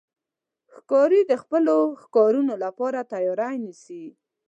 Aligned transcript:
ښکاري 0.77 1.21
د 1.31 1.33
خپلو 1.43 1.77
ښکارونو 2.01 2.53
لپاره 2.63 3.07
تیاری 3.11 3.53
نیسي. 3.63 4.05